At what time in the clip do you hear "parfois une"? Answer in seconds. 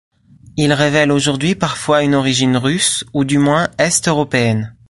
1.53-2.15